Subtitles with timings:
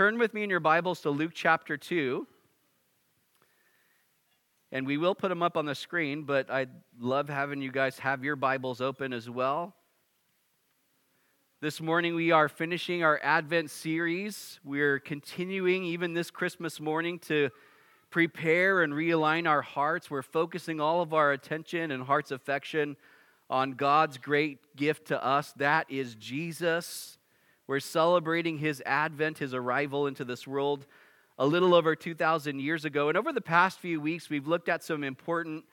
[0.00, 2.26] turn with me in your Bibles to Luke chapter 2.
[4.72, 7.98] And we will put them up on the screen, but I'd love having you guys
[7.98, 9.74] have your Bibles open as well.
[11.60, 14.58] This morning, we are finishing our Advent series.
[14.64, 17.50] We're continuing, even this Christmas morning, to
[18.08, 20.10] prepare and realign our hearts.
[20.10, 22.96] We're focusing all of our attention and heart's affection
[23.50, 27.18] on God's great gift to us that is Jesus.
[27.70, 30.86] We're celebrating his advent, his arrival into this world
[31.38, 33.08] a little over 2,000 years ago.
[33.10, 35.64] And over the past few weeks, we've looked at some important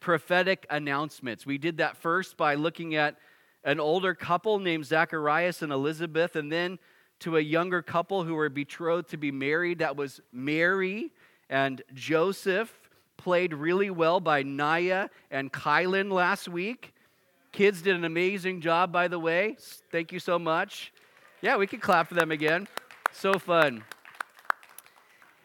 [0.00, 1.46] prophetic announcements.
[1.46, 3.18] We did that first by looking at
[3.62, 6.80] an older couple named Zacharias and Elizabeth, and then
[7.20, 9.78] to a younger couple who were betrothed to be married.
[9.78, 11.12] That was Mary
[11.48, 16.92] and Joseph, played really well by Naya and Kylan last week.
[17.52, 19.56] Kids did an amazing job, by the way.
[19.92, 20.92] Thank you so much.
[21.44, 22.66] Yeah, we could clap for them again.
[23.12, 23.84] So fun.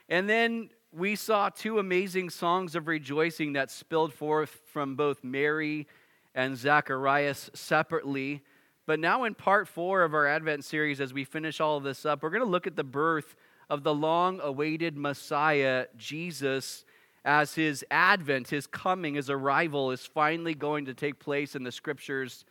[0.07, 5.87] And then we saw two amazing songs of rejoicing that spilled forth from both Mary
[6.33, 8.43] and Zacharias separately.
[8.85, 12.05] But now, in part four of our Advent series, as we finish all of this
[12.05, 13.35] up, we're going to look at the birth
[13.69, 16.85] of the long awaited Messiah, Jesus,
[17.25, 21.73] as his advent, his coming, his arrival is finally going to take place in the
[21.73, 22.45] scriptures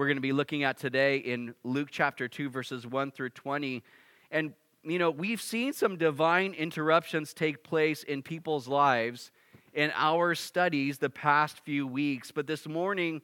[0.00, 3.82] we're going to be looking at today in Luke chapter 2, verses 1 through 20.
[4.30, 9.30] And, you know, we've seen some divine interruptions take place in people's lives
[9.74, 12.30] in our studies the past few weeks.
[12.30, 13.20] But this morning,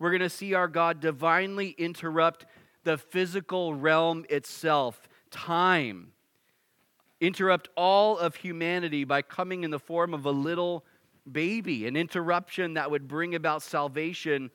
[0.00, 2.44] we're going to see our God divinely interrupt
[2.82, 6.08] the physical realm itself, time.
[7.20, 10.84] Interrupt all of humanity by coming in the form of a little
[11.30, 14.50] baby, an interruption that would bring about salvation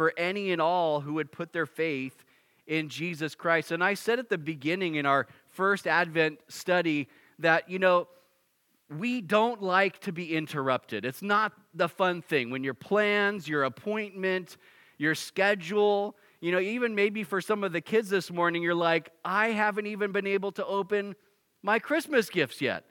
[0.00, 2.24] for any and all who would put their faith
[2.66, 3.70] in Jesus Christ.
[3.70, 7.06] And I said at the beginning in our first Advent study
[7.38, 8.08] that, you know,
[8.88, 11.04] we don't like to be interrupted.
[11.04, 14.56] It's not the fun thing when your plans, your appointment,
[14.96, 19.10] your schedule, you know, even maybe for some of the kids this morning, you're like,
[19.22, 21.14] I haven't even been able to open
[21.62, 22.84] my Christmas gifts yet.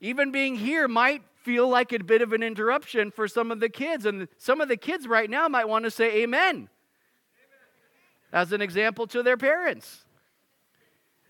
[0.00, 3.68] Even being here might feel like a bit of an interruption for some of the
[3.68, 4.04] kids.
[4.04, 6.68] And some of the kids right now might want to say amen,
[8.32, 10.04] as an example to their parents.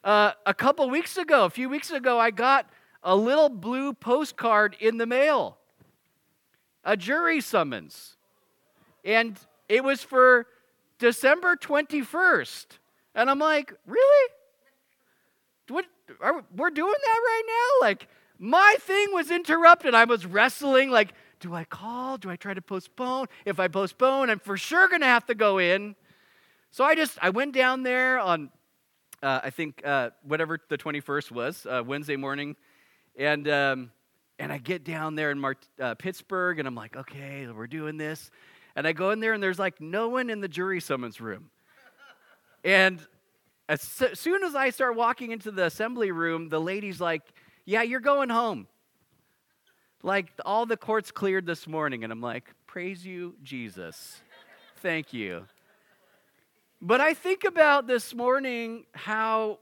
[0.03, 2.71] Uh, a couple weeks ago, a few weeks ago, I got
[3.03, 5.59] a little blue postcard in the mail,
[6.83, 8.17] a jury summons.
[9.05, 9.39] And
[9.69, 10.47] it was for
[10.99, 12.67] December 21st.
[13.15, 14.33] And I'm like, really?
[15.69, 15.85] What,
[16.23, 17.87] are, we're doing that right now?
[17.87, 18.09] Like,
[18.39, 19.95] my thing was interrupted.
[19.95, 22.19] I was wrestling, like, do I call?
[22.19, 23.27] Do I try to postpone?
[23.45, 25.95] If I postpone, I'm for sure going to have to go in.
[26.71, 28.51] So I just, I went down there on,
[29.23, 32.57] uh, I think, uh, whatever the 21st was, uh, Wednesday morning.
[33.19, 33.91] And, um,
[34.39, 35.43] and I get down there in
[35.81, 38.31] uh, Pittsburgh, and I'm like, okay, we're doing this.
[38.75, 41.51] And I go in there, and there's like no one in the jury summons room.
[42.63, 43.01] And
[43.69, 47.23] as soon as I start walking into the assembly room, the lady's like,
[47.67, 48.67] yeah, you're going home.
[50.03, 52.03] Like all the courts cleared this morning.
[52.05, 54.21] And I'm like, Praise you, Jesus.
[54.83, 55.47] Thank you.
[56.83, 59.61] But I think about this morning how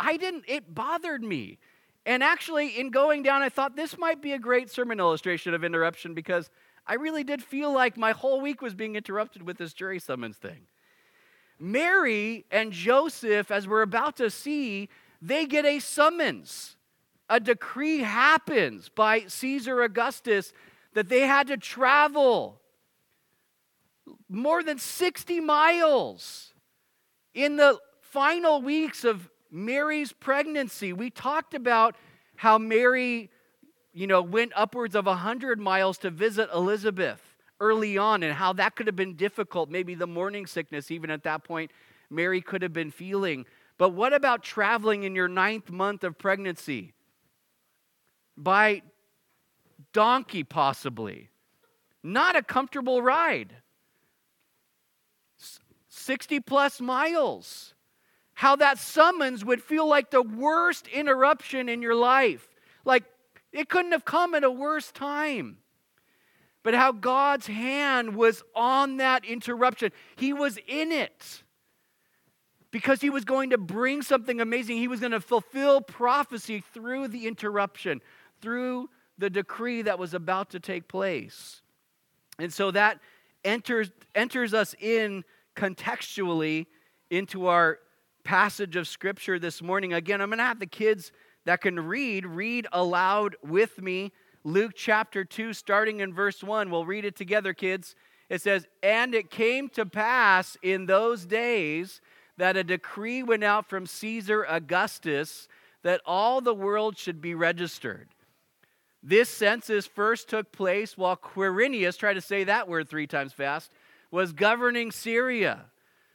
[0.00, 1.58] I didn't, it bothered me.
[2.06, 5.62] And actually, in going down, I thought this might be a great sermon illustration of
[5.62, 6.48] interruption because
[6.86, 10.38] I really did feel like my whole week was being interrupted with this jury summons
[10.38, 10.62] thing.
[11.58, 14.88] Mary and Joseph, as we're about to see,
[15.20, 16.73] they get a summons
[17.28, 20.52] a decree happens by Caesar Augustus
[20.92, 22.60] that they had to travel
[24.28, 26.52] more than 60 miles
[27.34, 30.92] in the final weeks of Mary's pregnancy.
[30.92, 31.96] We talked about
[32.36, 33.30] how Mary,
[33.92, 37.22] you know, went upwards of 100 miles to visit Elizabeth
[37.60, 39.70] early on and how that could have been difficult.
[39.70, 41.70] Maybe the morning sickness, even at that point,
[42.10, 43.46] Mary could have been feeling.
[43.78, 46.92] But what about traveling in your ninth month of pregnancy?
[48.36, 48.82] By
[49.92, 51.30] donkey, possibly.
[52.02, 53.56] Not a comfortable ride.
[55.88, 57.74] 60 plus miles.
[58.34, 62.46] How that summons would feel like the worst interruption in your life.
[62.84, 63.04] Like
[63.52, 65.58] it couldn't have come at a worse time.
[66.64, 71.42] But how God's hand was on that interruption, He was in it
[72.70, 74.78] because He was going to bring something amazing.
[74.78, 78.00] He was going to fulfill prophecy through the interruption
[78.44, 81.62] through the decree that was about to take place.
[82.38, 83.00] And so that
[83.42, 85.24] enters, enters us in
[85.56, 86.66] contextually
[87.08, 87.78] into our
[88.22, 89.94] passage of scripture this morning.
[89.94, 91.10] Again, I'm going to have the kids
[91.46, 94.12] that can read read aloud with me.
[94.44, 96.70] Luke chapter 2, starting in verse 1.
[96.70, 97.94] We'll read it together, kids.
[98.28, 102.02] It says, And it came to pass in those days
[102.36, 105.48] that a decree went out from Caesar Augustus
[105.82, 108.13] that all the world should be registered.
[109.06, 113.70] This census first took place while Quirinius, try to say that word three times fast,
[114.10, 115.66] was governing Syria.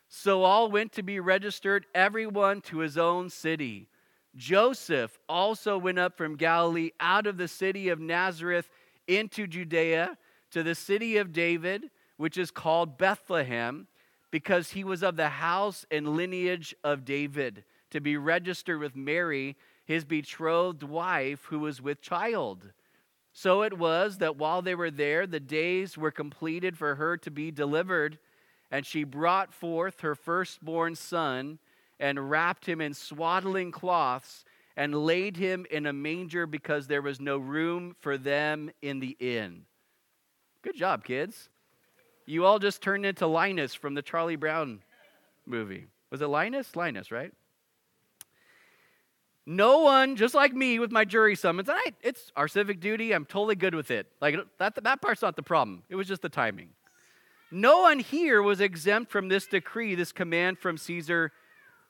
[0.07, 3.89] So all went to be registered, everyone to his own city.
[4.35, 8.71] Joseph also went up from Galilee out of the city of Nazareth
[9.07, 10.17] into Judea
[10.49, 13.85] to the city of David, which is called Bethlehem,
[14.31, 19.55] because he was of the house and lineage of David, to be registered with Mary,
[19.85, 22.71] his betrothed wife, who was with child.
[23.33, 27.31] So it was that while they were there, the days were completed for her to
[27.31, 28.19] be delivered.
[28.71, 31.59] And she brought forth her firstborn son
[31.99, 34.45] and wrapped him in swaddling cloths
[34.77, 39.17] and laid him in a manger because there was no room for them in the
[39.19, 39.65] inn.
[40.61, 41.49] Good job, kids.
[42.25, 44.81] You all just turned into Linus from the Charlie Brown
[45.45, 45.87] movie.
[46.11, 46.75] Was it Linus?
[46.75, 47.33] Linus, right?
[49.51, 53.13] No one, just like me with my jury summons, and I, it's our civic duty.
[53.13, 54.05] I'm totally good with it.
[54.21, 55.81] Like that, that part's not the problem.
[55.89, 56.69] It was just the timing.
[57.49, 61.31] No one here was exempt from this decree, this command from Caesar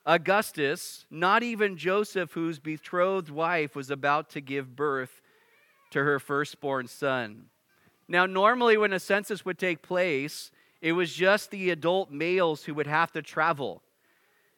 [0.06, 1.04] Augustus.
[1.10, 5.20] Not even Joseph, whose betrothed wife was about to give birth
[5.90, 7.50] to her firstborn son.
[8.08, 12.72] Now, normally, when a census would take place, it was just the adult males who
[12.72, 13.82] would have to travel.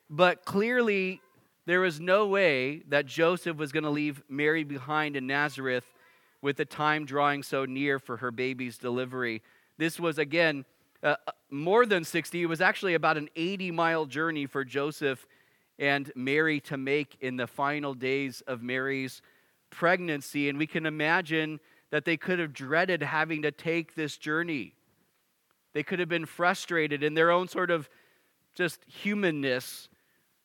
[0.08, 1.20] But clearly,
[1.66, 5.84] there was no way that Joseph was going to leave Mary behind in Nazareth
[6.40, 9.42] with the time drawing so near for her baby's delivery.
[9.78, 10.64] This was, again,
[11.02, 12.42] uh, uh, more than 60.
[12.42, 15.26] It was actually about an 80 mile journey for Joseph
[15.78, 19.22] and Mary to make in the final days of Mary's
[19.70, 20.48] pregnancy.
[20.48, 21.60] And we can imagine
[21.90, 24.74] that they could have dreaded having to take this journey.
[25.74, 27.88] They could have been frustrated in their own sort of
[28.54, 29.88] just humanness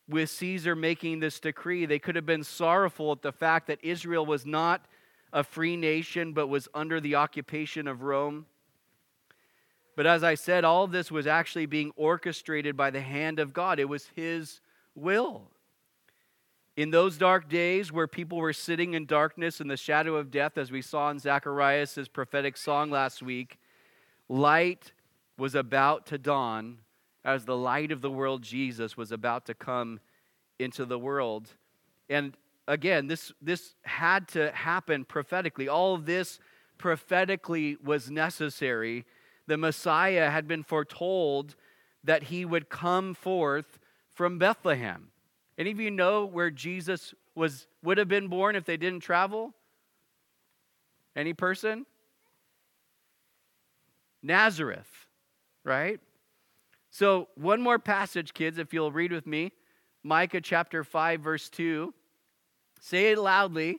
[0.08, 1.86] with Caesar making this decree.
[1.86, 4.86] They could have been sorrowful at the fact that Israel was not
[5.32, 8.46] a free nation but was under the occupation of Rome.
[9.94, 13.52] But as I said, all of this was actually being orchestrated by the hand of
[13.52, 14.60] God, it was His
[14.94, 15.50] will.
[16.76, 20.56] In those dark days where people were sitting in darkness and the shadow of death,
[20.56, 23.58] as we saw in Zacharias' prophetic song last week,
[24.28, 24.92] light
[25.36, 26.78] was about to dawn
[27.28, 30.00] as the light of the world, Jesus, was about to come
[30.58, 31.50] into the world.
[32.08, 32.34] And
[32.66, 35.68] again, this, this had to happen prophetically.
[35.68, 36.38] All this
[36.78, 39.04] prophetically was necessary.
[39.46, 41.54] The Messiah had been foretold
[42.02, 43.78] that he would come forth
[44.14, 45.08] from Bethlehem.
[45.58, 49.52] Any of you know where Jesus was would have been born if they didn't travel?
[51.14, 51.84] Any person?
[54.22, 55.06] Nazareth,
[55.62, 56.00] right?
[56.98, 59.52] So, one more passage, kids, if you'll read with me
[60.02, 61.94] Micah chapter 5, verse 2.
[62.80, 63.78] Say it loudly.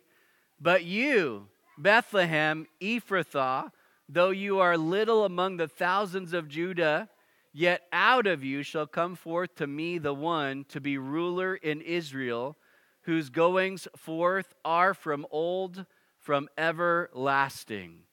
[0.57, 3.71] But you, Bethlehem, Ephrathah,
[4.07, 7.09] though you are little among the thousands of Judah,
[7.51, 11.81] yet out of you shall come forth to me the one to be ruler in
[11.81, 12.55] Israel,
[13.01, 15.85] whose goings forth are from old,
[16.17, 18.03] from everlasting.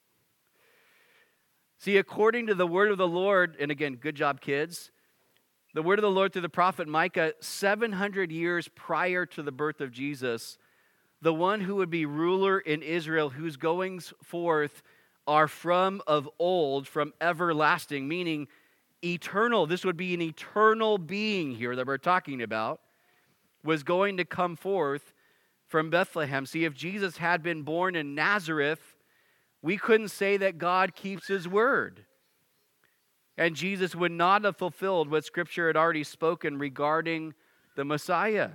[1.78, 4.90] See, according to the word of the Lord, and again, good job, kids.
[5.76, 9.83] The word of the Lord through the prophet Micah, 700 years prior to the birth
[9.83, 10.56] of Jesus,
[11.21, 14.83] the one who would be ruler in Israel, whose goings forth
[15.26, 18.49] are from of old, from everlasting, meaning
[19.04, 19.66] eternal.
[19.66, 22.80] This would be an eternal being here that we're talking about,
[23.62, 25.12] was going to come forth
[25.66, 26.47] from Bethlehem.
[26.47, 28.97] See, if Jesus had been born in Nazareth,
[29.61, 32.06] we couldn't say that God keeps his word.
[33.38, 37.35] And Jesus would not have fulfilled what Scripture had already spoken regarding
[37.76, 38.50] the Messiah.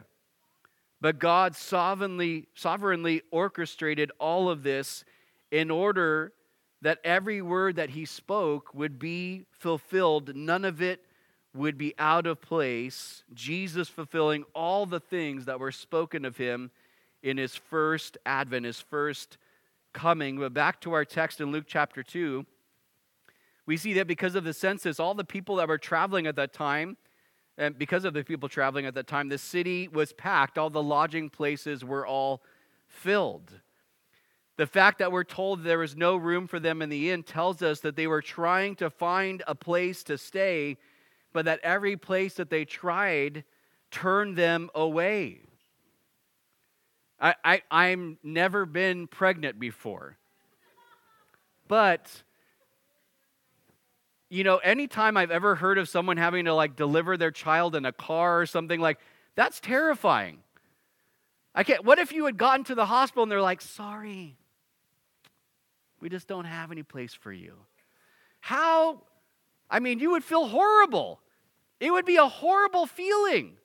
[1.00, 5.04] But God sovereignly, sovereignly orchestrated all of this
[5.52, 6.34] in order
[6.82, 10.36] that every word that he spoke would be fulfilled.
[10.36, 11.04] None of it
[11.54, 13.24] would be out of place.
[13.34, 16.72] Jesus fulfilling all the things that were spoken of him
[17.22, 19.38] in his first advent, his first
[19.94, 20.40] coming.
[20.40, 22.46] But back to our text in Luke chapter 2,
[23.72, 26.52] we see that because of the census, all the people that were traveling at that
[26.52, 26.98] time,
[27.58, 30.58] and because of the people traveling at that time, the city was packed.
[30.58, 32.44] All the lodging places were all
[32.90, 33.50] filled.
[34.58, 37.62] The fact that we're told there was no room for them in the inn tells
[37.62, 40.76] us that they were trying to find a place to stay,
[41.32, 43.46] but that every place that they tried
[43.90, 45.40] turned them away.
[47.22, 50.18] I, I, I'm never been pregnant before.
[51.70, 52.24] But,
[54.32, 57.84] you know, anytime I've ever heard of someone having to like deliver their child in
[57.84, 58.98] a car or something like
[59.36, 60.40] that's terrifying.
[61.54, 64.38] I can't, what if you had gotten to the hospital and they're like, sorry,
[66.00, 67.56] we just don't have any place for you?
[68.40, 69.02] How,
[69.70, 71.20] I mean, you would feel horrible.
[71.82, 73.58] It would be a horrible feeling.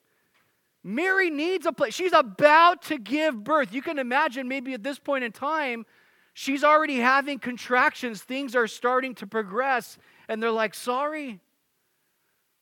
[0.83, 1.95] Mary needs a place.
[1.95, 3.73] She's about to give birth.
[3.73, 5.87] You can imagine maybe at this point in time,
[6.35, 8.25] she's already having contractions.
[8.25, 9.97] Things are starting to progress.
[10.29, 11.41] And they're like, sorry,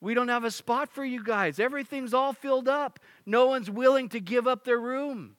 [0.01, 1.59] we don't have a spot for you guys.
[1.59, 3.01] Everything's all filled up.
[3.25, 5.37] No one's willing to give up their room.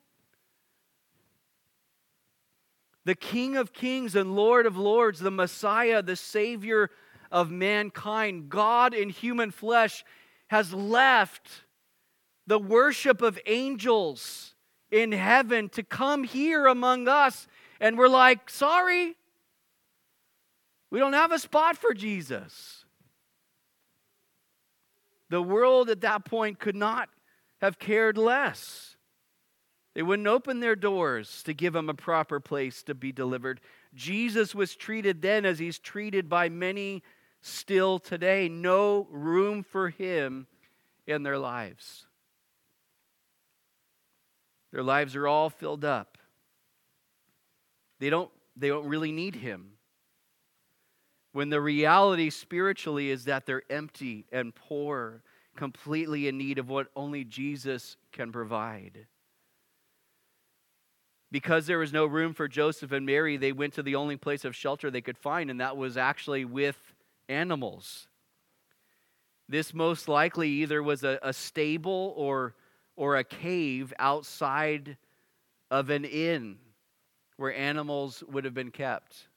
[3.04, 6.90] The King of Kings and Lord of Lords, the Messiah, the Savior
[7.32, 10.04] of mankind, God in human flesh,
[10.48, 11.50] has left
[12.48, 14.56] the worship of angels
[14.90, 17.48] in heaven to come here among us.
[17.80, 19.16] And we're like, sorry,
[20.90, 22.86] we don't have a spot for Jesus.
[25.30, 27.10] The world at that point could not
[27.62, 28.96] have cared less.
[29.94, 33.62] They wouldn't open their doors to give him a proper place to be delivered.
[33.94, 37.02] Jesus was treated then as he's treated by many
[37.42, 38.50] still today.
[38.50, 40.48] No room for him
[41.08, 42.06] in their lives.
[44.76, 46.18] Their lives are all filled up.
[48.00, 49.75] They don't, they don't really need Him.
[51.36, 55.22] When the reality spiritually is that they're empty and poor,
[55.58, 59.06] completely in need of what only Jesus can provide.
[61.34, 64.46] Because there was no room for Joseph and Mary, they went to the only place
[64.46, 66.78] of shelter they could find, and that was actually with
[67.28, 68.08] animals.
[69.50, 72.56] This most likely either was a, a stable or
[72.96, 74.96] or a cave outside
[75.70, 76.60] of an inn
[77.36, 79.28] where animals would have been kept.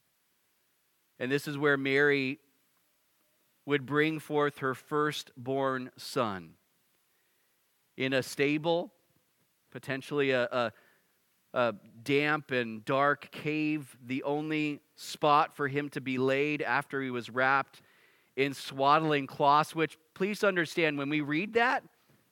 [1.19, 2.39] And this is where Mary
[3.67, 6.55] would bring forth her firstborn son
[7.97, 8.93] in a stable,
[9.71, 10.73] potentially a, a,
[11.53, 17.11] a, damp and dark cave, the only spot for him to be laid after he
[17.11, 17.83] was wrapped
[18.37, 21.83] in swaddling cloths, which please understand when we read that,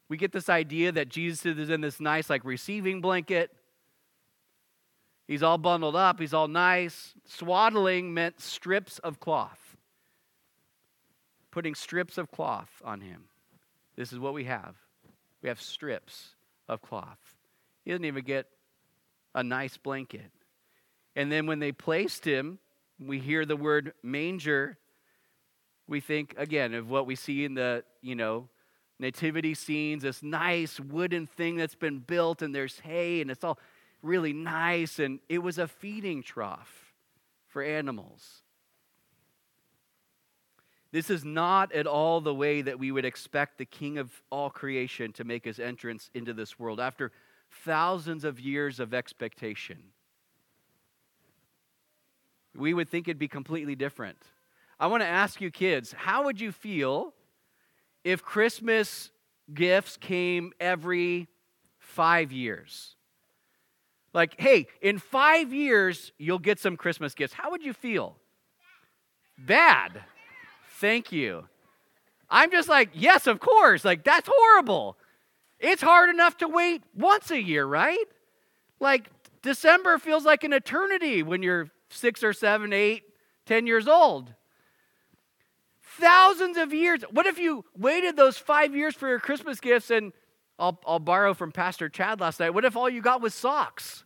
[0.09, 3.51] we get this idea that Jesus is in this nice, like, receiving blanket.
[5.27, 7.15] He's all bundled up, he's all nice.
[7.25, 9.77] Swaddling meant strips of cloth,
[11.51, 13.25] putting strips of cloth on him.
[13.97, 14.77] This is what we have.
[15.43, 16.35] We have strips
[16.69, 17.19] of cloth.
[17.85, 18.47] He doesn't even get
[19.35, 20.31] a nice blanket.
[21.15, 22.59] And then when they placed him,
[22.99, 24.79] we hear the word manger.
[25.89, 28.49] We think again of what we see in the, you know,
[28.99, 33.59] nativity scenes, this nice wooden thing that's been built, and there's hay, and it's all
[34.07, 34.99] really nice.
[34.99, 36.93] And it was a feeding trough
[37.47, 38.43] for animals.
[40.93, 44.49] This is not at all the way that we would expect the King of all
[44.49, 47.13] creation to make his entrance into this world after
[47.51, 49.79] thousands of years of expectation.
[52.55, 54.17] We would think it'd be completely different.
[54.81, 57.13] I want to ask you, kids, how would you feel
[58.05, 59.11] if Christmas
[59.53, 61.29] gifts came every
[61.79, 62.96] five years?
[64.17, 67.35] Like, hey, in five years, you'll get some Christmas gifts.
[67.35, 68.17] How would you feel?
[69.37, 70.01] Bad.
[70.81, 71.47] Thank you.
[72.31, 73.85] I'm just like, yes, of course.
[73.85, 74.97] Like, that's horrible.
[75.61, 78.07] It's hard enough to wait once a year, right?
[78.81, 79.11] Like,
[79.43, 83.03] December feels like an eternity when you're six or seven, eight,
[83.45, 84.33] ten years old.
[85.83, 87.03] Thousands of years.
[87.11, 90.15] What if you waited those five years for your Christmas gifts and
[90.59, 92.55] I'll, I'll borrow from Pastor Chad last night.
[92.55, 94.05] What if all you got was socks?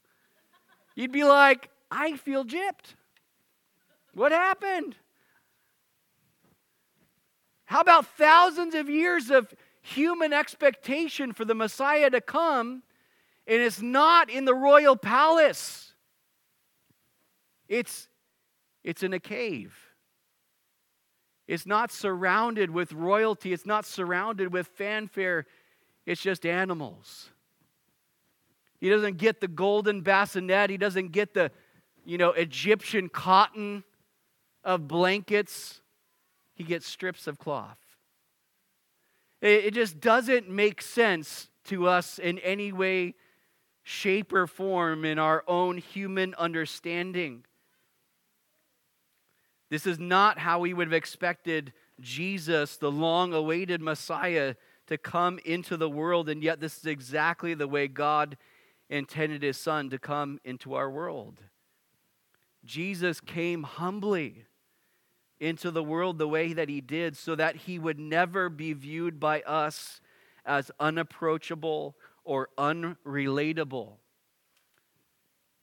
[1.00, 2.94] You'd be like, I feel gypped.
[4.12, 4.96] What happened?
[7.64, 12.82] How about thousands of years of human expectation for the Messiah to come,
[13.46, 15.94] and it's not in the royal palace?
[17.66, 18.06] It's,
[18.84, 19.74] it's in a cave.
[21.48, 25.46] It's not surrounded with royalty, it's not surrounded with fanfare,
[26.04, 27.30] it's just animals.
[28.80, 31.50] He doesn't get the golden bassinet, he doesn't get the,
[32.04, 33.84] you know, Egyptian cotton
[34.64, 35.80] of blankets.
[36.54, 37.78] He gets strips of cloth.
[39.40, 43.14] It, just doesn't make sense to us in any way,
[43.82, 47.44] shape, or form in our own human understanding.
[49.70, 54.56] This is not how we would have expected Jesus, the long awaited Messiah,
[54.88, 58.36] to come into the world, and yet this is exactly the way God
[58.90, 61.40] intended his son to come into our world.
[62.64, 64.44] Jesus came humbly
[65.38, 69.18] into the world the way that he did so that he would never be viewed
[69.18, 70.02] by us
[70.44, 73.94] as unapproachable or unrelatable.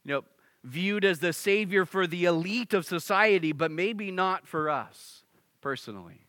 [0.03, 0.24] You know,
[0.63, 5.24] viewed as the savior for the elite of society, but maybe not for us
[5.62, 6.22] personally.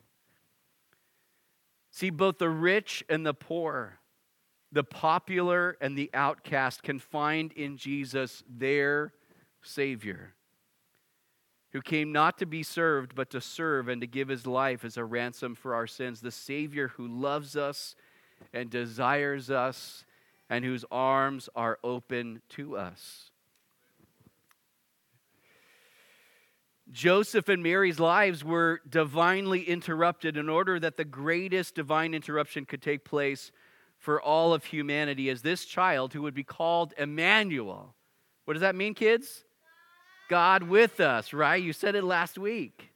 [1.91, 3.98] See, both the rich and the poor,
[4.71, 9.13] the popular and the outcast can find in Jesus their
[9.63, 10.35] Savior,
[11.73, 14.97] who came not to be served, but to serve and to give his life as
[14.97, 16.21] a ransom for our sins.
[16.21, 17.95] The Savior who loves us
[18.53, 20.05] and desires us
[20.51, 23.31] and whose arms are open to us.
[26.91, 32.81] Joseph and Mary's lives were divinely interrupted in order that the greatest divine interruption could
[32.81, 33.53] take place
[33.99, 37.95] for all of humanity as this child who would be called Emmanuel.
[38.45, 39.45] What does that mean, kids?
[40.29, 41.63] God with us, right?
[41.63, 42.93] You said it last week.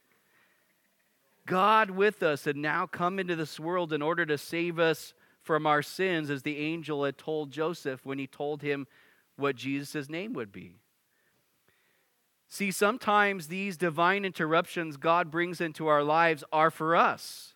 [1.45, 5.67] God with us had now come into this world in order to save us from
[5.67, 8.87] our sins, as the angel had told Joseph when he told him
[9.35, 10.77] what Jesus' name would be.
[12.47, 17.55] See, sometimes these divine interruptions God brings into our lives are for us.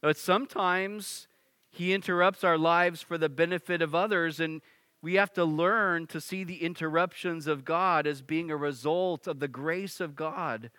[0.00, 1.26] But sometimes
[1.70, 4.60] He interrupts our lives for the benefit of others, and
[5.02, 9.38] we have to learn to see the interruptions of God as being a result of
[9.38, 10.70] the grace of God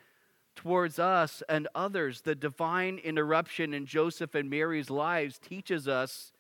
[0.56, 2.22] towards us and others.
[2.22, 6.34] The divine interruption in Joseph and Mary's lives teaches us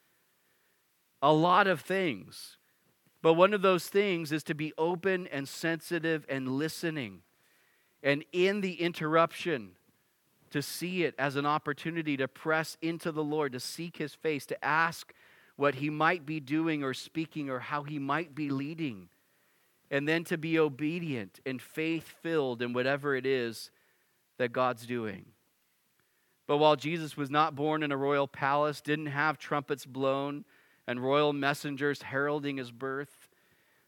[1.21, 2.57] a lot of things.
[3.21, 7.21] But one of those things is to be open and sensitive and listening.
[8.03, 9.71] And in the interruption,
[10.51, 14.45] to see it as an opportunity to press into the Lord, to seek his face,
[14.47, 15.13] to ask
[15.55, 19.09] what he might be doing or speaking or how he might be leading.
[19.89, 23.71] And then to be obedient and faith filled in whatever it is
[24.37, 25.25] that God's doing.
[26.47, 30.43] But while Jesus was not born in a royal palace, didn't have trumpets blown,
[30.87, 33.29] and royal messengers heralding his birth.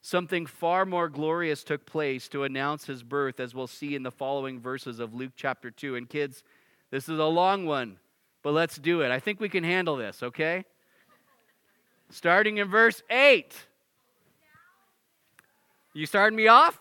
[0.01, 4.11] Something far more glorious took place to announce his birth, as we'll see in the
[4.11, 5.95] following verses of Luke chapter 2.
[5.95, 6.43] And kids,
[6.93, 7.97] this is a long one,
[8.43, 9.09] but let's do it.
[9.09, 10.63] I think we can handle this, okay?
[12.11, 13.51] Starting in verse 8.
[15.95, 16.79] You starting me off?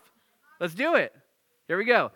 [0.59, 1.15] Let's do it.
[1.67, 2.11] Here we go.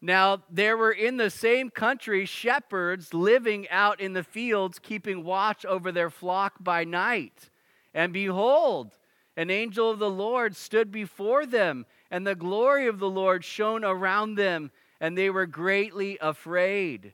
[0.00, 5.66] Now, there were in the same country shepherds living out in the fields, keeping watch
[5.66, 7.50] over their flock by night.
[7.92, 8.92] And behold,
[9.36, 13.84] an angel of the Lord stood before them, and the glory of the Lord shone
[13.84, 17.12] around them, and they were greatly afraid.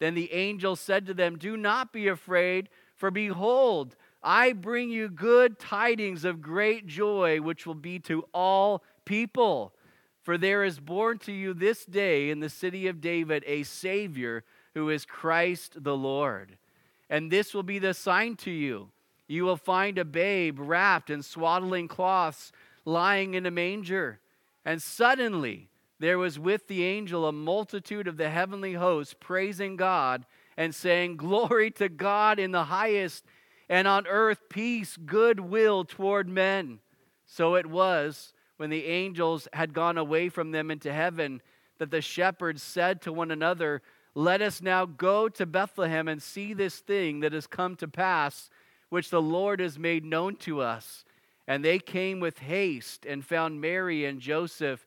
[0.00, 5.08] Then the angel said to them, Do not be afraid, for behold, I bring you
[5.08, 9.72] good tidings of great joy, which will be to all people.
[10.22, 14.44] For there is born to you this day in the city of David a Savior
[14.74, 16.56] who is Christ the Lord.
[17.08, 18.90] And this will be the sign to you.
[19.26, 22.52] You will find a babe wrapped in swaddling cloths
[22.84, 24.20] lying in a manger.
[24.64, 25.69] And suddenly
[26.00, 30.24] there was with the angel a multitude of the heavenly hosts praising God
[30.56, 33.24] and saying, Glory to God in the highest,
[33.68, 36.80] and on earth peace, goodwill toward men.
[37.26, 41.42] So it was when the angels had gone away from them into heaven,
[41.78, 43.82] that the shepherds said to one another,
[44.14, 48.48] Let us now go to Bethlehem and see this thing that has come to pass,
[48.88, 51.04] which the Lord has made known to us.
[51.46, 54.86] And they came with haste and found Mary and Joseph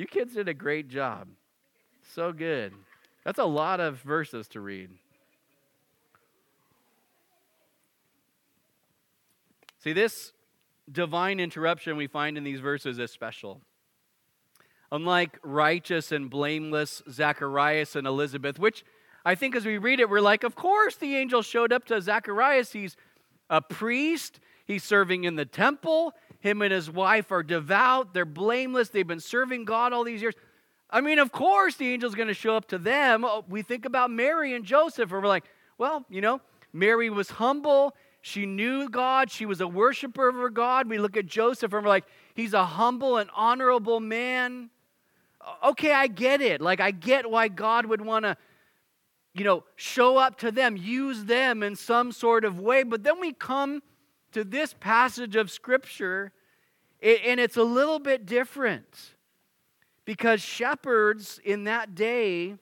[0.00, 1.28] You kids did a great job.
[2.14, 2.72] So good.
[3.22, 4.88] That's a lot of verses to read.
[9.84, 10.32] See, this
[10.90, 13.60] divine interruption we find in these verses is special.
[14.90, 18.86] Unlike righteous and blameless Zacharias and Elizabeth, which
[19.26, 22.00] I think as we read it, we're like, of course the angel showed up to
[22.00, 22.72] Zacharias.
[22.72, 22.96] He's
[23.50, 26.14] a priest, he's serving in the temple.
[26.40, 30.34] Him and his wife are devout, they're blameless, they've been serving God all these years.
[30.88, 33.24] I mean, of course the angel's going to show up to them.
[33.24, 35.44] Oh, we think about Mary and Joseph, and we're like,
[35.76, 36.40] well, you know,
[36.72, 39.30] Mary was humble she knew God.
[39.30, 40.88] She was a worshiper of her God.
[40.88, 42.04] We look at Joseph and we're like,
[42.34, 44.70] he's a humble and honorable man.
[45.64, 46.60] Okay, I get it.
[46.60, 48.36] Like, I get why God would want to,
[49.32, 52.82] you know, show up to them, use them in some sort of way.
[52.82, 53.82] But then we come
[54.32, 56.32] to this passage of Scripture,
[57.02, 59.14] and it's a little bit different
[60.04, 62.56] because shepherds in that day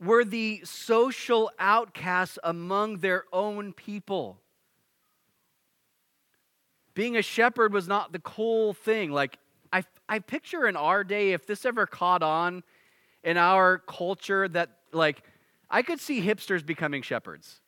[0.00, 4.38] were the social outcasts among their own people.
[6.94, 9.10] Being a shepherd was not the cool thing.
[9.10, 9.38] Like,
[9.72, 12.62] I, I picture in our day, if this ever caught on
[13.22, 15.22] in our culture, that, like,
[15.68, 17.60] I could see hipsters becoming shepherds.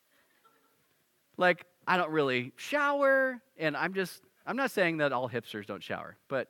[1.37, 5.83] Like, I don't really shower, and I'm just, I'm not saying that all hipsters don't
[5.83, 6.48] shower, but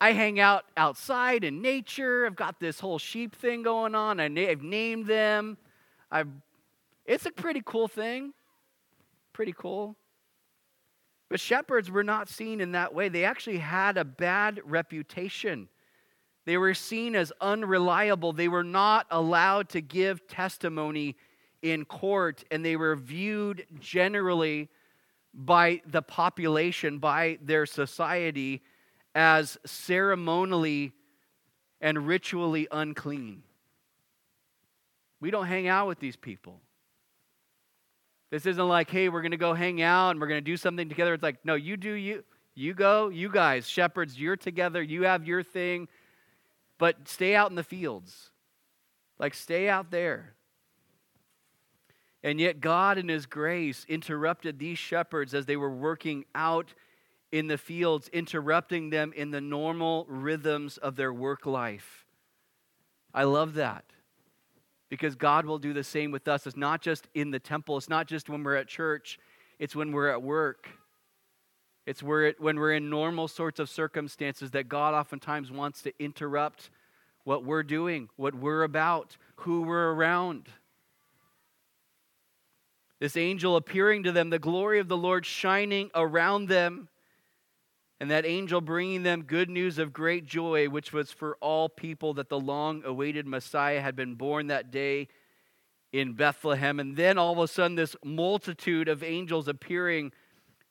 [0.00, 2.26] I hang out outside in nature.
[2.26, 4.18] I've got this whole sheep thing going on.
[4.18, 5.58] I have named them.
[6.10, 6.26] I've,
[7.06, 8.32] it's a pretty cool thing.
[9.32, 9.94] Pretty cool.
[11.30, 13.08] But shepherds were not seen in that way.
[13.08, 15.68] They actually had a bad reputation.
[16.46, 18.32] They were seen as unreliable.
[18.32, 21.14] They were not allowed to give testimony
[21.64, 24.68] in court, and they were viewed generally
[25.32, 28.62] by the population, by their society,
[29.14, 30.92] as ceremonially
[31.80, 33.42] and ritually unclean.
[35.20, 36.60] We don't hang out with these people.
[38.30, 40.58] This isn't like, hey, we're going to go hang out and we're going to do
[40.58, 41.14] something together.
[41.14, 42.24] It's like, no, you do you.
[42.54, 45.88] You go, you guys, shepherds, you're together, you have your thing,
[46.78, 48.30] but stay out in the fields.
[49.18, 50.33] Like, stay out there.
[52.24, 56.72] And yet, God, in His grace, interrupted these shepherds as they were working out
[57.30, 62.06] in the fields, interrupting them in the normal rhythms of their work life.
[63.12, 63.84] I love that
[64.88, 66.46] because God will do the same with us.
[66.46, 69.18] It's not just in the temple, it's not just when we're at church,
[69.58, 70.68] it's when we're at work.
[71.86, 75.92] It's where it, when we're in normal sorts of circumstances that God oftentimes wants to
[76.02, 76.70] interrupt
[77.24, 80.48] what we're doing, what we're about, who we're around.
[83.04, 86.88] This angel appearing to them, the glory of the Lord shining around them
[88.00, 92.14] and that angel bringing them good news of great joy, which was for all people
[92.14, 95.08] that the long awaited Messiah had been born that day
[95.92, 96.80] in Bethlehem.
[96.80, 100.10] And then all of a sudden, this multitude of angels appearing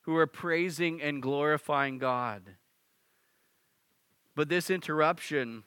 [0.00, 2.56] who are praising and glorifying God.
[4.34, 5.62] But this interruption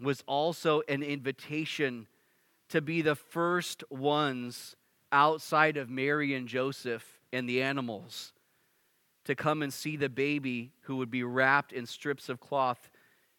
[0.00, 2.08] was also an invitation
[2.70, 4.74] to be the first ones
[5.12, 8.32] outside of Mary and Joseph and the animals
[9.24, 12.90] to come and see the baby who would be wrapped in strips of cloth,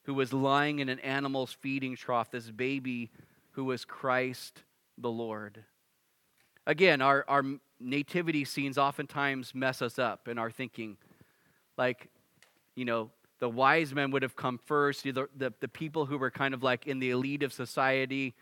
[0.03, 3.09] who was lying in an animal's feeding trough, this baby
[3.51, 4.63] who was Christ
[4.97, 5.63] the Lord.
[6.65, 7.43] Again, our, our
[7.79, 10.97] nativity scenes oftentimes mess us up in our thinking.
[11.77, 12.09] Like,
[12.75, 16.31] you know, the wise men would have come first, the, the, the people who were
[16.31, 18.35] kind of like in the elite of society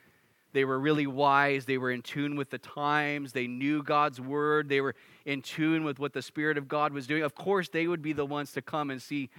[0.55, 1.65] they were really wise.
[1.65, 3.33] They were in tune with the times.
[3.33, 4.69] They knew God's word.
[4.69, 7.23] They were in tune with what the Spirit of God was doing.
[7.23, 9.29] Of course, they would be the ones to come and see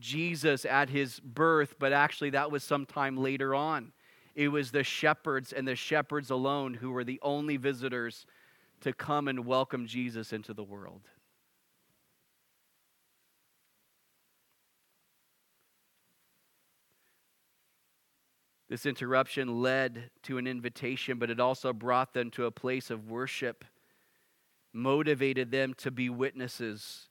[0.00, 3.92] Jesus at his birth, but actually, that was sometime later on.
[4.34, 8.26] It was the shepherds and the shepherds alone who were the only visitors
[8.80, 11.02] to come and welcome Jesus into the world.
[18.74, 23.08] This interruption led to an invitation, but it also brought them to a place of
[23.08, 23.64] worship,
[24.72, 27.08] motivated them to be witnesses,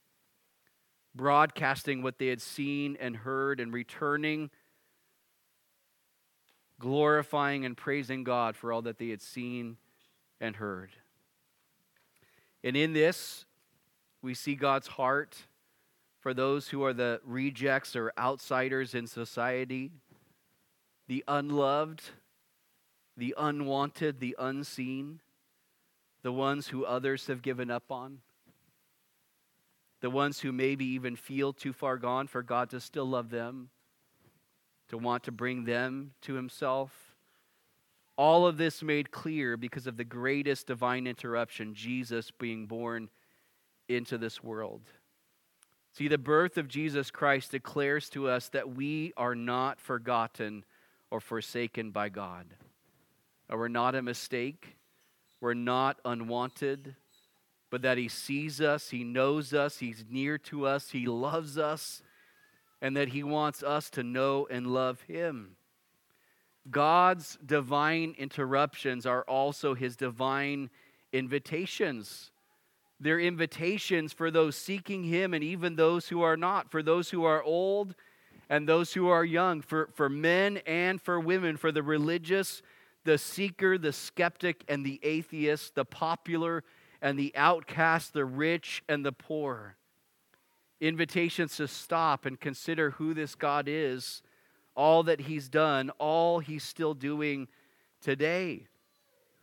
[1.14, 4.50] broadcasting what they had seen and heard, and returning,
[6.78, 9.78] glorifying and praising God for all that they had seen
[10.42, 10.90] and heard.
[12.62, 13.46] And in this,
[14.20, 15.34] we see God's heart
[16.20, 19.92] for those who are the rejects or outsiders in society
[21.06, 22.02] the unloved,
[23.16, 25.20] the unwanted, the unseen,
[26.22, 28.18] the ones who others have given up on,
[30.00, 33.70] the ones who maybe even feel too far gone for God to still love them,
[34.88, 37.14] to want to bring them to Himself.
[38.16, 43.08] All of this made clear because of the greatest divine interruption, Jesus being born
[43.88, 44.82] into this world.
[45.92, 50.64] See, the birth of Jesus Christ declares to us that we are not forgotten
[51.14, 52.44] or forsaken by God.
[53.48, 54.74] We're not a mistake,
[55.40, 56.96] we're not unwanted,
[57.70, 62.02] but that He sees us, He knows us, He's near to us, He loves us,
[62.82, 65.54] and that He wants us to know and love Him.
[66.68, 70.68] God's divine interruptions are also His divine
[71.12, 72.32] invitations.
[72.98, 77.22] They're invitations for those seeking Him and even those who are not, for those who
[77.22, 77.94] are old
[78.54, 82.62] and those who are young, for, for men and for women, for the religious,
[83.02, 86.62] the seeker, the skeptic, and the atheist, the popular
[87.02, 89.74] and the outcast, the rich and the poor.
[90.80, 94.22] Invitations to stop and consider who this God is,
[94.76, 97.48] all that He's done, all He's still doing
[98.00, 98.68] today.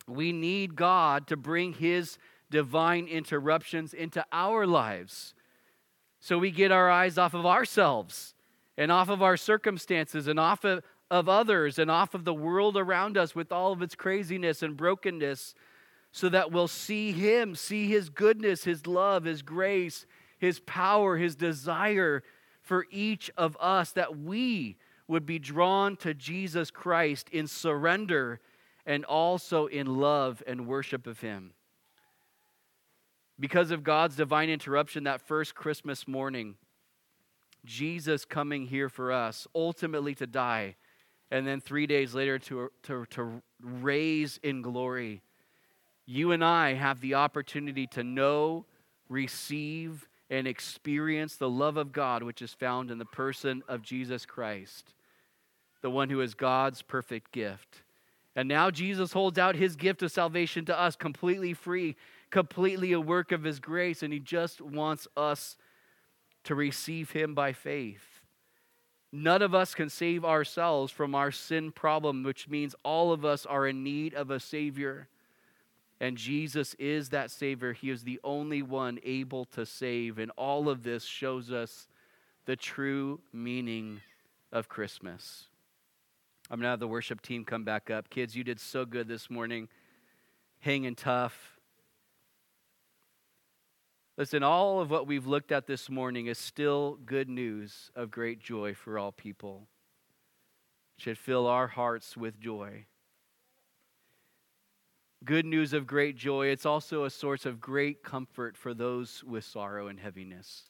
[0.08, 2.18] We need God to bring His
[2.50, 5.34] divine interruptions into our lives
[6.22, 8.36] so we get our eyes off of ourselves
[8.78, 12.78] and off of our circumstances and off of, of others and off of the world
[12.78, 15.54] around us with all of its craziness and brokenness
[16.12, 20.06] so that we'll see Him, see His goodness, His love, His grace,
[20.40, 22.24] His power, His desire
[22.62, 28.40] for each of us, that we would be drawn to Jesus Christ in surrender
[28.86, 31.54] and also in love and worship of Him.
[33.40, 36.56] Because of God's divine interruption that first Christmas morning,
[37.66, 40.76] Jesus coming here for us, ultimately to die,
[41.30, 45.22] and then three days later to, to, to raise in glory,
[46.06, 48.66] you and I have the opportunity to know,
[49.08, 54.26] receive, and experience the love of God which is found in the person of Jesus
[54.26, 54.94] Christ,
[55.82, 57.84] the one who is God's perfect gift.
[58.36, 61.98] And now Jesus holds out his gift of salvation to us completely free,
[62.30, 65.58] completely a work of his grace, and he just wants us
[66.44, 68.22] to receive him by faith.
[69.12, 73.46] None of us can save ourselves from our sin problem, which means all of us
[73.46, 75.10] are in need of a Savior.
[76.00, 77.74] And Jesus is that Savior.
[77.74, 80.18] He is the only one able to save.
[80.18, 81.90] And all of this shows us
[82.46, 84.02] the true meaning
[84.52, 85.48] of Christmas.
[86.50, 88.10] I'm going to have the worship team come back up.
[88.10, 89.68] Kids, you did so good this morning,
[90.60, 91.60] hanging tough.
[94.22, 98.40] Listen, all of what we've looked at this morning is still good news of great
[98.40, 99.68] joy for all people.
[100.96, 102.86] It should fill our hearts with joy.
[105.26, 106.50] Good news of great joy.
[106.50, 110.66] It's also a source of great comfort for those with sorrow and heaviness.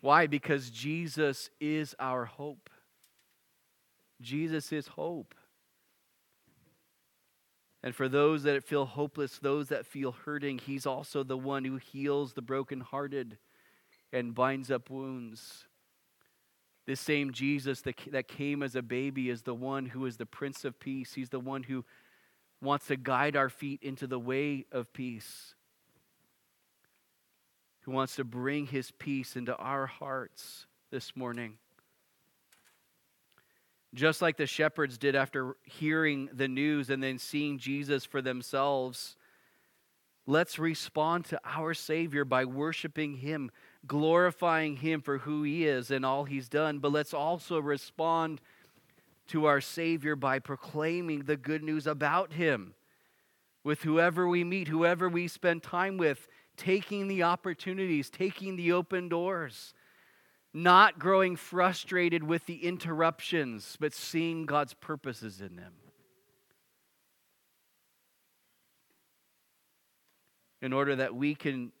[0.00, 0.26] Why?
[0.26, 2.70] Because Jesus is our hope.
[4.22, 5.34] Jesus is hope.
[7.84, 11.76] And for those that feel hopeless, those that feel hurting, He's also the one who
[11.76, 13.36] heals the brokenhearted
[14.10, 15.66] and binds up wounds.
[16.86, 20.24] This same Jesus that, that came as a baby is the one who is the
[20.24, 21.12] Prince of Peace.
[21.12, 21.84] He's the one who
[22.62, 25.54] wants to guide our feet into the way of peace,
[27.82, 31.58] who wants to bring His peace into our hearts this morning.
[33.94, 39.16] Just like the shepherds did after hearing the news and then seeing Jesus for themselves,
[40.26, 43.52] let's respond to our Savior by worshiping Him,
[43.86, 46.80] glorifying Him for who He is and all He's done.
[46.80, 48.40] But let's also respond
[49.28, 52.74] to our Savior by proclaiming the good news about Him
[53.62, 56.26] with whoever we meet, whoever we spend time with,
[56.56, 59.72] taking the opportunities, taking the open doors
[60.54, 65.72] not growing frustrated with the interruptions, but seeing God's purposes in them.
[70.62, 71.72] In order that we can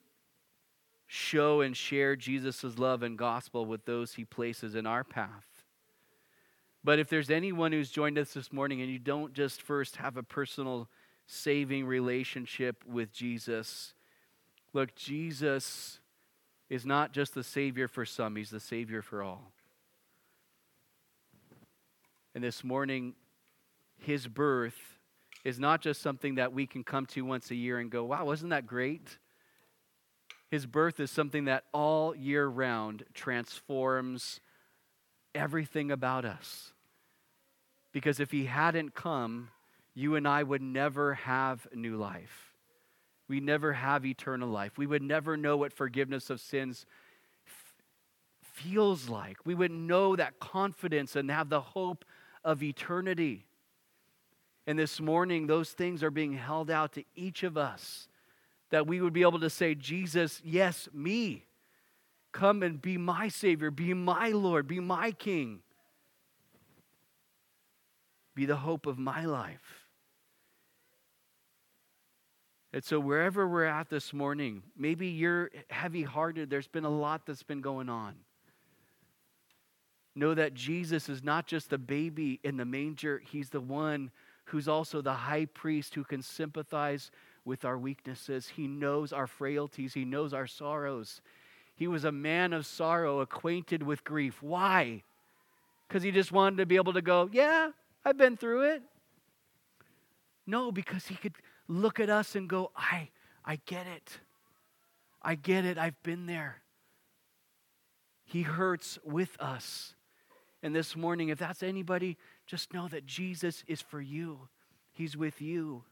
[1.06, 5.46] show and share Jesus' love and gospel with those he places in our path.
[6.82, 10.16] But if there's anyone who's joined us this morning and you don't just first have
[10.16, 10.88] a personal
[11.26, 13.94] saving relationship with Jesus,
[14.72, 16.00] look, Jesus
[16.70, 19.52] is not just the Savior for some, He's the Savior for all.
[22.34, 23.14] And this morning,
[23.98, 24.98] His birth
[25.44, 28.24] is not just something that we can come to once a year and go, wow,
[28.24, 29.18] wasn't that great?
[30.50, 34.40] His birth is something that all year round transforms
[35.34, 36.72] everything about us.
[37.92, 39.50] Because if He hadn't come,
[39.94, 42.53] you and I would never have new life
[43.28, 44.76] we never have eternal life.
[44.76, 46.84] We would never know what forgiveness of sins
[47.46, 47.74] f-
[48.42, 49.38] feels like.
[49.44, 52.04] We would know that confidence and have the hope
[52.44, 53.46] of eternity.
[54.66, 58.08] And this morning, those things are being held out to each of us
[58.70, 61.44] that we would be able to say, Jesus, yes, me.
[62.32, 65.60] Come and be my Savior, be my Lord, be my King,
[68.34, 69.83] be the hope of my life.
[72.74, 77.24] And so, wherever we're at this morning, maybe you're heavy hearted, there's been a lot
[77.24, 78.16] that's been going on.
[80.16, 84.10] Know that Jesus is not just the baby in the manger, He's the one
[84.46, 87.12] who's also the high priest who can sympathize
[87.44, 88.48] with our weaknesses.
[88.48, 89.94] He knows our frailties.
[89.94, 91.20] He knows our sorrows.
[91.76, 94.42] He was a man of sorrow, acquainted with grief.
[94.42, 95.04] Why?
[95.86, 97.70] Because he just wanted to be able to go, Yeah,
[98.04, 98.82] I've been through it.
[100.44, 101.34] No, because he could
[101.68, 103.08] look at us and go, I,
[103.44, 104.18] I get it.
[105.22, 105.78] I get it.
[105.78, 106.62] I've been there.
[108.24, 109.94] He hurts with us.
[110.62, 114.48] And this morning, if that's anybody, just know that Jesus is for you.
[114.92, 115.84] He's with you.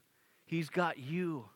[0.44, 1.46] He's got you.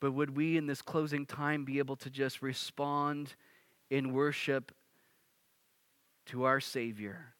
[0.00, 3.34] But would we in this closing time be able to just respond
[3.90, 4.72] in worship
[6.26, 7.35] to our Savior?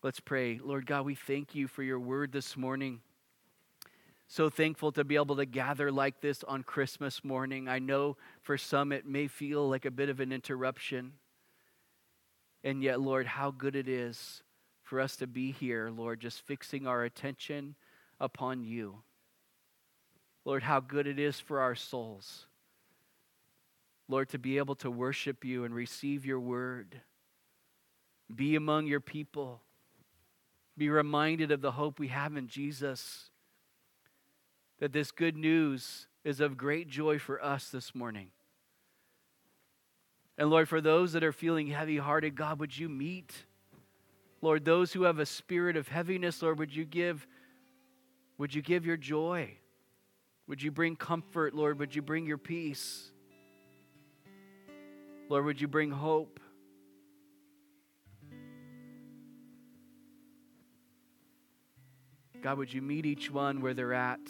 [0.00, 0.60] Let's pray.
[0.62, 3.00] Lord God, we thank you for your word this morning.
[4.28, 7.66] So thankful to be able to gather like this on Christmas morning.
[7.68, 11.14] I know for some it may feel like a bit of an interruption.
[12.62, 14.44] And yet, Lord, how good it is
[14.84, 17.74] for us to be here, Lord, just fixing our attention
[18.20, 19.02] upon you.
[20.44, 22.46] Lord, how good it is for our souls.
[24.06, 27.00] Lord, to be able to worship you and receive your word,
[28.32, 29.62] be among your people
[30.78, 33.30] be reminded of the hope we have in Jesus.
[34.80, 38.30] That this good news is of great joy for us this morning.
[40.36, 43.34] And Lord, for those that are feeling heavy hearted, God, would you meet?
[44.40, 47.26] Lord, those who have a spirit of heaviness, Lord, would you give,
[48.38, 49.56] would you give your joy?
[50.46, 51.80] Would you bring comfort, Lord?
[51.80, 53.10] Would you bring your peace?
[55.28, 56.38] Lord, would you bring hope?
[62.48, 64.20] God, would you meet each one where they're at?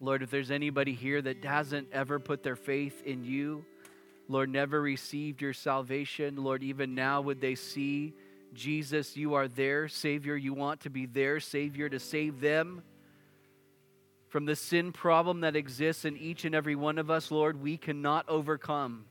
[0.00, 3.64] Lord, if there's anybody here that hasn't ever put their faith in you,
[4.26, 8.12] Lord, never received your salvation, Lord, even now would they see
[8.54, 10.34] Jesus, you are their Savior.
[10.34, 12.82] You want to be their Savior to save them
[14.28, 17.76] from the sin problem that exists in each and every one of us, Lord, we
[17.76, 19.04] cannot overcome.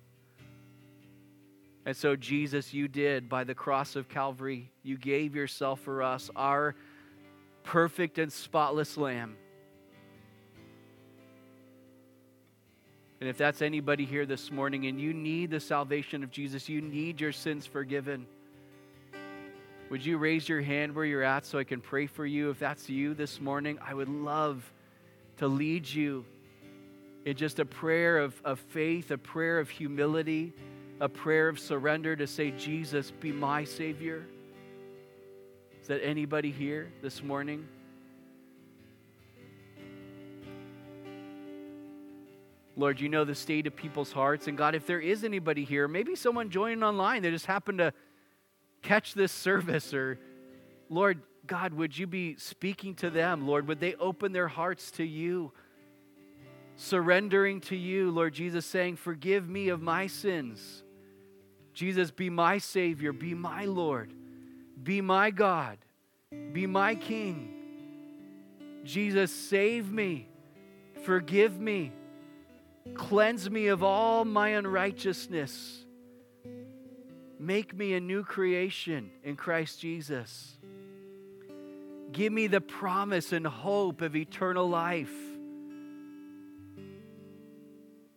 [1.85, 4.71] And so, Jesus, you did by the cross of Calvary.
[4.81, 6.75] You gave yourself for us, our
[7.63, 9.37] perfect and spotless Lamb.
[13.21, 16.81] And if that's anybody here this morning and you need the salvation of Jesus, you
[16.81, 18.25] need your sins forgiven,
[19.89, 22.49] would you raise your hand where you're at so I can pray for you?
[22.49, 24.71] If that's you this morning, I would love
[25.37, 26.25] to lead you
[27.25, 30.53] in just a prayer of, of faith, a prayer of humility
[30.99, 34.25] a prayer of surrender to say, Jesus, be my Savior?
[35.81, 37.67] Is that anybody here this morning?
[42.77, 44.47] Lord, you know the state of people's hearts.
[44.47, 47.93] And God, if there is anybody here, maybe someone joining online that just happened to
[48.81, 50.19] catch this service, or
[50.89, 53.47] Lord, God, would you be speaking to them?
[53.47, 55.51] Lord, would they open their hearts to you?
[56.75, 60.83] Surrendering to you, Lord Jesus, saying, Forgive me of my sins.
[61.75, 64.13] Jesus, be my Savior, be my Lord,
[64.81, 65.77] be my God,
[66.53, 67.51] be my King.
[68.85, 70.29] Jesus, save me,
[71.03, 71.91] forgive me,
[72.93, 75.83] cleanse me of all my unrighteousness.
[77.37, 80.57] Make me a new creation in Christ Jesus.
[82.13, 85.13] Give me the promise and hope of eternal life.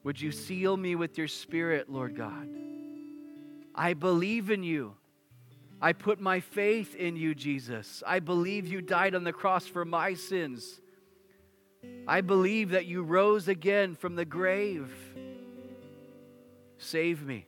[0.04, 2.48] Would you seal me with your spirit, Lord God?
[3.78, 4.94] I believe in you.
[5.80, 8.02] I put my faith in you, Jesus.
[8.04, 10.80] I believe you died on the cross for my sins.
[12.06, 14.92] I believe that you rose again from the grave.
[16.78, 17.46] Save me.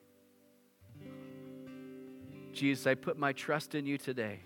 [2.53, 4.38] Jesus, I put my trust in you today.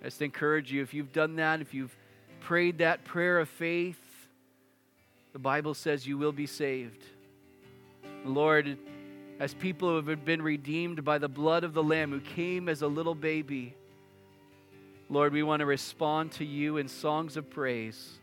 [0.00, 1.94] I just encourage you if you've done that, if you've
[2.40, 4.00] prayed that prayer of faith,
[5.34, 7.04] the Bible says you will be saved.
[8.24, 8.78] Lord,
[9.38, 12.82] as people who have been redeemed by the blood of the Lamb who came as
[12.82, 13.74] a little baby.
[15.08, 18.18] Lord, we want to respond to you in songs of praise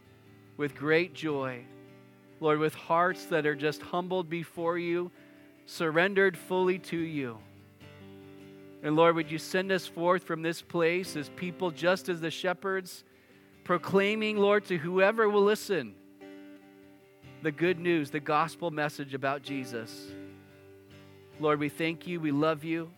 [0.58, 1.64] with great joy.
[2.40, 5.12] Lord, with hearts that are just humbled before you,
[5.66, 7.38] surrendered fully to you.
[8.82, 12.32] And Lord, would you send us forth from this place as people, just as the
[12.32, 13.04] shepherds,
[13.66, 15.94] proclaiming, Lord, to whoever will listen,
[17.44, 20.12] the good news, the gospel message about Jesus.
[21.40, 22.20] Lord, we thank you.
[22.20, 22.90] We love you.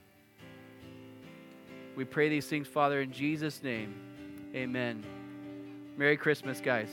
[1.95, 3.93] We pray these things, Father, in Jesus' name.
[4.55, 5.03] Amen.
[5.97, 6.89] Merry Christmas, guys.